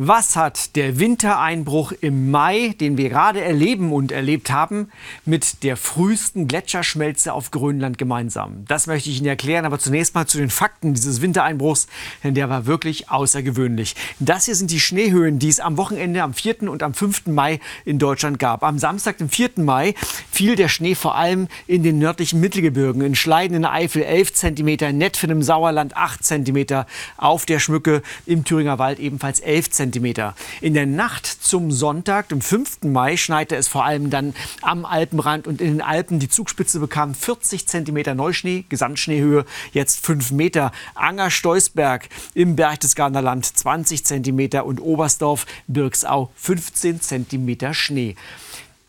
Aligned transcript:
Was 0.00 0.36
hat 0.36 0.76
der 0.76 1.00
Wintereinbruch 1.00 1.90
im 1.90 2.30
Mai, 2.30 2.72
den 2.78 2.96
wir 2.96 3.08
gerade 3.08 3.40
erleben 3.40 3.92
und 3.92 4.12
erlebt 4.12 4.48
haben, 4.48 4.92
mit 5.24 5.64
der 5.64 5.76
frühesten 5.76 6.46
Gletscherschmelze 6.46 7.32
auf 7.32 7.50
Grönland 7.50 7.98
gemeinsam? 7.98 8.64
Das 8.68 8.86
möchte 8.86 9.10
ich 9.10 9.18
Ihnen 9.18 9.26
erklären, 9.26 9.64
aber 9.64 9.80
zunächst 9.80 10.14
mal 10.14 10.28
zu 10.28 10.38
den 10.38 10.50
Fakten 10.50 10.94
dieses 10.94 11.20
Wintereinbruchs, 11.20 11.88
denn 12.22 12.34
der 12.34 12.48
war 12.48 12.66
wirklich 12.66 13.10
außergewöhnlich. 13.10 13.96
Das 14.20 14.44
hier 14.44 14.54
sind 14.54 14.70
die 14.70 14.78
Schneehöhen, 14.78 15.40
die 15.40 15.48
es 15.48 15.58
am 15.58 15.76
Wochenende 15.76 16.22
am 16.22 16.32
4. 16.32 16.70
und 16.70 16.84
am 16.84 16.94
5. 16.94 17.26
Mai 17.26 17.58
in 17.84 17.98
Deutschland 17.98 18.38
gab. 18.38 18.62
Am 18.62 18.78
Samstag, 18.78 19.18
dem 19.18 19.28
4. 19.28 19.50
Mai, 19.56 19.94
fiel 20.30 20.54
der 20.54 20.68
Schnee 20.68 20.94
vor 20.94 21.16
allem 21.16 21.48
in 21.66 21.82
den 21.82 21.98
nördlichen 21.98 22.38
Mittelgebirgen, 22.38 23.02
in 23.02 23.16
Schleiden 23.16 23.56
in 23.56 23.64
Eifel 23.64 24.04
11 24.04 24.32
cm, 24.32 24.68
in 24.68 24.98
Netfen 24.98 25.30
im 25.30 25.42
Sauerland 25.42 25.96
8 25.96 26.24
cm, 26.24 26.84
auf 27.16 27.46
der 27.46 27.58
Schmücke 27.58 28.02
im 28.26 28.44
Thüringer 28.44 28.78
Wald 28.78 29.00
ebenfalls 29.00 29.40
11 29.40 29.70
cm. 29.70 29.87
Zentimeter. 29.88 30.34
In 30.60 30.74
der 30.74 30.84
Nacht 30.84 31.26
zum 31.26 31.70
Sonntag, 31.70 32.28
dem 32.28 32.42
5. 32.42 32.82
Mai, 32.84 33.16
schneite 33.16 33.56
es 33.56 33.68
vor 33.68 33.86
allem 33.86 34.10
dann 34.10 34.34
am 34.60 34.84
Alpenrand 34.84 35.46
und 35.46 35.62
in 35.62 35.68
den 35.68 35.80
Alpen. 35.80 36.18
Die 36.18 36.28
Zugspitze 36.28 36.78
bekam 36.78 37.14
40 37.14 37.66
Zentimeter 37.66 38.14
Neuschnee, 38.14 38.66
Gesamtschneehöhe 38.68 39.46
jetzt 39.72 40.04
5 40.04 40.32
Meter. 40.32 40.72
Anger-Steusberg 40.94 42.10
im 42.34 42.54
Berchtesgadener 42.54 43.22
Land 43.22 43.46
20 43.46 44.04
Zentimeter 44.04 44.66
und 44.66 44.78
Oberstdorf, 44.78 45.46
Birksau 45.68 46.30
15 46.36 47.00
Zentimeter 47.00 47.72
Schnee. 47.72 48.14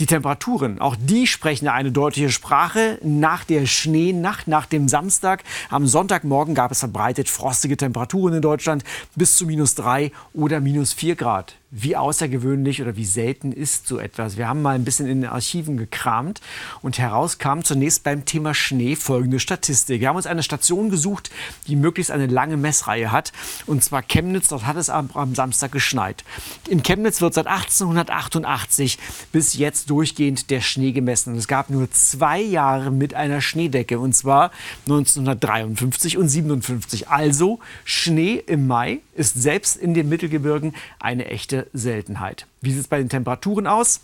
Die 0.00 0.06
Temperaturen, 0.06 0.80
auch 0.80 0.96
die 0.98 1.26
sprechen 1.26 1.68
eine 1.68 1.92
deutliche 1.92 2.30
Sprache. 2.30 2.98
Nach 3.02 3.44
der 3.44 3.66
Schneenacht, 3.66 4.48
nach 4.48 4.64
dem 4.64 4.88
Samstag, 4.88 5.44
am 5.68 5.86
Sonntagmorgen 5.86 6.54
gab 6.54 6.72
es 6.72 6.78
verbreitet 6.78 7.28
frostige 7.28 7.76
Temperaturen 7.76 8.32
in 8.32 8.40
Deutschland 8.40 8.82
bis 9.14 9.36
zu 9.36 9.44
minus 9.44 9.74
drei 9.74 10.10
oder 10.32 10.60
minus 10.60 10.94
vier 10.94 11.16
Grad 11.16 11.56
wie 11.70 11.96
außergewöhnlich 11.96 12.82
oder 12.82 12.96
wie 12.96 13.04
selten 13.04 13.52
ist 13.52 13.86
so 13.86 13.98
etwas. 13.98 14.36
Wir 14.36 14.48
haben 14.48 14.62
mal 14.62 14.74
ein 14.74 14.84
bisschen 14.84 15.06
in 15.06 15.20
den 15.20 15.30
Archiven 15.30 15.76
gekramt 15.76 16.40
und 16.82 16.98
herauskam 16.98 17.62
zunächst 17.62 18.02
beim 18.02 18.24
Thema 18.24 18.54
Schnee 18.54 18.96
folgende 18.96 19.38
Statistik. 19.38 20.00
Wir 20.00 20.08
haben 20.08 20.16
uns 20.16 20.26
eine 20.26 20.42
Station 20.42 20.90
gesucht, 20.90 21.30
die 21.68 21.76
möglichst 21.76 22.10
eine 22.10 22.26
lange 22.26 22.56
Messreihe 22.56 23.12
hat, 23.12 23.32
und 23.66 23.84
zwar 23.84 24.02
Chemnitz. 24.02 24.48
Dort 24.48 24.66
hat 24.66 24.76
es 24.76 24.90
am, 24.90 25.10
am 25.14 25.34
Samstag 25.34 25.70
geschneit. 25.70 26.24
In 26.68 26.82
Chemnitz 26.82 27.20
wird 27.20 27.34
seit 27.34 27.46
1888 27.46 28.98
bis 29.30 29.54
jetzt 29.54 29.89
durchgehend 29.90 30.50
der 30.50 30.60
Schnee 30.60 30.92
gemessen. 30.92 31.34
Es 31.36 31.48
gab 31.48 31.68
nur 31.68 31.90
zwei 31.90 32.40
Jahre 32.40 32.92
mit 32.92 33.14
einer 33.14 33.40
Schneedecke, 33.40 33.98
und 33.98 34.14
zwar 34.14 34.52
1953 34.86 36.16
und 36.16 36.28
57. 36.28 37.08
Also 37.08 37.58
Schnee 37.84 38.42
im 38.46 38.68
Mai 38.68 39.00
ist 39.16 39.40
selbst 39.40 39.76
in 39.76 39.92
den 39.92 40.08
Mittelgebirgen 40.08 40.74
eine 41.00 41.26
echte 41.26 41.66
Seltenheit. 41.72 42.46
Wie 42.60 42.70
sieht 42.70 42.82
es 42.82 42.88
bei 42.88 42.98
den 42.98 43.08
Temperaturen 43.08 43.66
aus? 43.66 44.00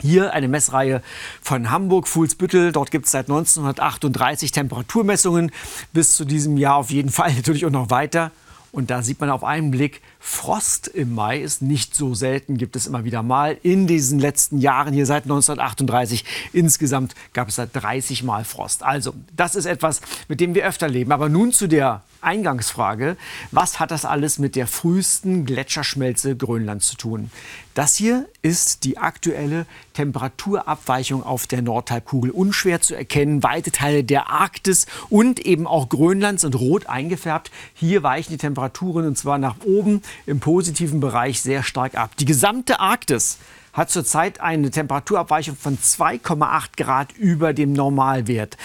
Hier 0.00 0.32
eine 0.32 0.46
Messreihe 0.46 1.02
von 1.42 1.72
Hamburg, 1.72 2.06
Fuhlsbüttel. 2.06 2.70
Dort 2.70 2.92
gibt 2.92 3.06
es 3.06 3.10
seit 3.10 3.26
1938 3.28 4.52
Temperaturmessungen. 4.52 5.50
Bis 5.92 6.14
zu 6.14 6.24
diesem 6.24 6.56
Jahr 6.56 6.76
auf 6.76 6.90
jeden 6.90 7.10
Fall 7.10 7.34
natürlich 7.34 7.66
auch 7.66 7.70
noch 7.70 7.90
weiter. 7.90 8.30
Und 8.70 8.90
da 8.90 9.02
sieht 9.02 9.20
man 9.20 9.30
auf 9.30 9.42
einen 9.42 9.70
Blick, 9.72 10.02
Frost 10.30 10.88
im 10.88 11.14
Mai 11.14 11.40
ist 11.40 11.62
nicht 11.62 11.96
so 11.96 12.14
selten, 12.14 12.58
gibt 12.58 12.76
es 12.76 12.86
immer 12.86 13.02
wieder 13.02 13.22
mal. 13.22 13.56
In 13.62 13.86
diesen 13.86 14.18
letzten 14.18 14.58
Jahren, 14.58 14.92
hier 14.92 15.06
seit 15.06 15.22
1938, 15.24 16.22
insgesamt 16.52 17.14
gab 17.32 17.48
es 17.48 17.56
da 17.56 17.64
30 17.64 18.24
Mal 18.24 18.44
Frost. 18.44 18.82
Also, 18.82 19.14
das 19.34 19.56
ist 19.56 19.64
etwas, 19.64 20.02
mit 20.28 20.40
dem 20.40 20.54
wir 20.54 20.66
öfter 20.66 20.86
leben. 20.86 21.12
Aber 21.12 21.30
nun 21.30 21.50
zu 21.50 21.66
der 21.66 22.02
Eingangsfrage, 22.20 23.16
was 23.52 23.80
hat 23.80 23.90
das 23.90 24.04
alles 24.04 24.38
mit 24.38 24.54
der 24.54 24.66
frühesten 24.66 25.46
Gletscherschmelze 25.46 26.36
Grönlands 26.36 26.88
zu 26.88 26.96
tun? 26.96 27.30
Das 27.74 27.94
hier 27.94 28.26
ist 28.42 28.82
die 28.82 28.98
aktuelle 28.98 29.64
Temperaturabweichung 29.94 31.22
auf 31.22 31.46
der 31.46 31.62
Nordhalbkugel. 31.62 32.32
Unschwer 32.32 32.80
zu 32.80 32.96
erkennen, 32.96 33.44
weite 33.44 33.70
Teile 33.70 34.02
der 34.02 34.30
Arktis 34.30 34.86
und 35.08 35.38
eben 35.38 35.66
auch 35.66 35.88
Grönland 35.88 36.40
sind 36.40 36.56
rot 36.56 36.86
eingefärbt. 36.86 37.52
Hier 37.74 38.02
weichen 38.02 38.32
die 38.32 38.38
Temperaturen 38.38 39.06
und 39.06 39.16
zwar 39.16 39.38
nach 39.38 39.56
oben 39.64 40.02
im 40.26 40.40
positiven 40.40 41.00
Bereich 41.00 41.40
sehr 41.40 41.62
stark 41.62 41.96
ab. 41.96 42.10
Die 42.18 42.24
gesamte 42.24 42.80
Arktis 42.80 43.38
hat 43.72 43.90
zurzeit 43.90 44.40
eine 44.40 44.70
Temperaturabweichung 44.70 45.56
von 45.56 45.78
2,8 45.78 46.76
Grad 46.76 47.12
über 47.12 47.52
dem 47.52 47.72
Normalwert. 47.72 48.56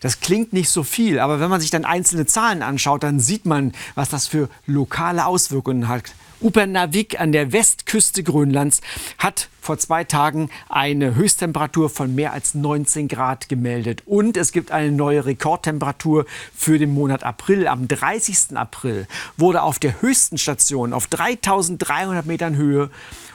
Das 0.00 0.20
klingt 0.20 0.52
nicht 0.52 0.68
so 0.68 0.82
viel, 0.82 1.18
aber 1.18 1.40
wenn 1.40 1.50
man 1.50 1.60
sich 1.60 1.70
dann 1.70 1.84
einzelne 1.84 2.26
Zahlen 2.26 2.62
anschaut, 2.62 3.02
dann 3.02 3.18
sieht 3.18 3.46
man, 3.46 3.72
was 3.94 4.10
das 4.10 4.26
für 4.26 4.48
lokale 4.66 5.26
Auswirkungen 5.26 5.88
hat. 5.88 6.12
Upernavik 6.40 7.20
an 7.20 7.32
der 7.32 7.52
Westküste 7.52 8.22
Grönlands 8.22 8.80
hat 9.18 9.48
vor 9.60 9.76
zwei 9.78 10.04
Tagen 10.04 10.50
eine 10.68 11.16
Höchsttemperatur 11.16 11.90
von 11.90 12.14
mehr 12.14 12.32
als 12.32 12.54
19 12.54 13.08
Grad 13.08 13.48
gemeldet. 13.48 14.02
Und 14.06 14.36
es 14.36 14.52
gibt 14.52 14.70
eine 14.70 14.92
neue 14.92 15.26
Rekordtemperatur 15.26 16.26
für 16.54 16.78
den 16.78 16.94
Monat 16.94 17.24
April. 17.24 17.66
Am 17.66 17.88
30. 17.88 18.56
April 18.56 19.08
wurde 19.36 19.62
auf 19.62 19.80
der 19.80 20.00
höchsten 20.00 20.38
Station 20.38 20.92
auf 20.92 21.08
3300 21.08 22.24
Metern 22.24 22.56
Höhe 22.56 22.90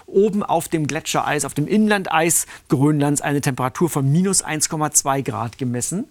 oben 0.06 0.41
auf 0.41 0.70
dem 0.70 0.88
Gletschereis, 0.88 1.44
auf 1.44 1.53
dem 1.53 1.68
Inlandeis 1.68 2.46
Grönlands 2.70 3.22
eine 3.22 3.41
Temperatur 3.41 3.90
von 3.90 4.09
minus 4.09 4.46
1,2 4.46 5.24
Grad 5.24 5.58
gemessen. 5.58 6.06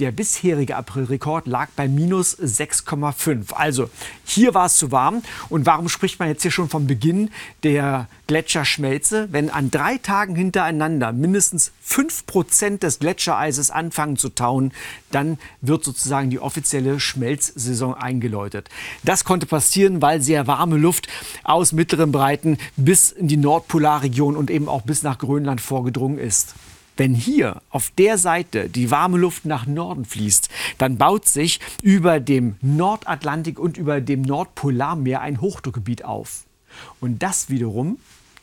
Der 0.00 0.10
bisherige 0.10 0.76
Aprilrekord 0.76 1.46
lag 1.46 1.68
bei 1.76 1.86
minus 1.86 2.38
6,5. 2.38 3.52
Also 3.52 3.90
hier 4.24 4.54
war 4.54 4.64
es 4.64 4.76
zu 4.76 4.90
warm. 4.90 5.22
Und 5.50 5.66
warum 5.66 5.90
spricht 5.90 6.18
man 6.18 6.28
jetzt 6.28 6.40
hier 6.40 6.50
schon 6.50 6.70
vom 6.70 6.86
Beginn 6.86 7.28
der 7.62 8.08
Gletscherschmelze? 8.26 9.28
Wenn 9.32 9.50
an 9.50 9.70
drei 9.70 9.98
Tagen 9.98 10.34
hintereinander 10.34 11.12
mindestens 11.12 11.72
5% 11.86 12.78
des 12.78 13.00
Gletschereises 13.00 13.70
anfangen 13.70 14.16
zu 14.16 14.30
tauen, 14.30 14.72
dann 15.10 15.38
wird 15.60 15.84
sozusagen 15.84 16.30
die 16.30 16.40
offizielle 16.40 16.98
Schmelzsaison 16.98 17.92
eingeläutet. 17.92 18.70
Das 19.02 19.24
konnte 19.24 19.44
passieren, 19.44 20.00
weil 20.00 20.22
sehr 20.22 20.46
warme 20.46 20.78
Luft 20.78 21.06
aus 21.44 21.72
mittleren 21.72 22.12
Breiten 22.12 22.56
bis 22.78 23.10
in 23.10 23.28
die 23.28 23.36
Nordpolarregion 23.36 24.36
und 24.36 24.50
eben 24.50 24.70
auch 24.70 24.82
bis 24.82 25.02
nach 25.02 25.18
Grönland 25.18 25.60
vorgedrungen 25.60 26.18
ist. 26.18 26.54
Wenn 26.96 27.14
hier 27.14 27.62
auf 27.70 27.90
der 27.96 28.18
Seite 28.18 28.68
die 28.68 28.90
warme 28.90 29.18
Luft 29.18 29.44
nach 29.44 29.66
Norden 29.66 30.04
fließt, 30.04 30.48
dann 30.78 30.98
baut 30.98 31.26
sich 31.26 31.60
über 31.82 32.20
dem 32.20 32.56
Nordatlantik 32.60 33.58
und 33.58 33.78
über 33.78 34.00
dem 34.00 34.22
Nordpolarmeer 34.22 35.20
ein 35.20 35.40
Hochdruckgebiet 35.40 36.04
auf. 36.04 36.44
Und 37.00 37.22
das 37.22 37.48
wiederum 37.48 37.98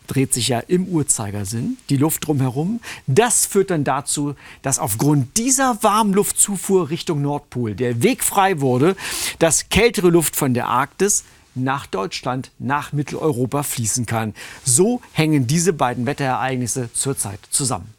dreht 0.08 0.34
sich 0.34 0.48
ja 0.48 0.60
im 0.60 0.88
Uhrzeigersinn, 0.88 1.78
die 1.90 1.98
Luft 1.98 2.26
drumherum. 2.26 2.80
Das 3.08 3.46
führt 3.46 3.70
dann 3.70 3.84
dazu, 3.84 4.36
dass 4.64 4.80
aufgrund 4.80 5.38
dieser 5.38 5.84
Warmluftzufuhr 5.84 6.90
Richtung 6.90 7.22
Nordpol 7.22 7.76
der 7.76 8.02
Weg 8.02 8.24
frei 8.24 8.60
wurde, 8.60 8.96
dass 9.38 9.70
kältere 9.70 10.10
Luft 10.10 10.36
von 10.36 10.54
der 10.54 10.68
Arktis 10.68 11.24
nach 11.56 11.86
Deutschland, 11.86 12.52
nach 12.58 12.92
Mitteleuropa 12.92 13.64
fließen 13.64 14.06
kann. 14.06 14.34
So 14.64 15.02
hängen 15.14 15.48
diese 15.48 15.74
beiden 15.74 16.06
Wetterereignisse 16.06 16.90
zurzeit 16.94 17.40
zusammen. 17.50 17.99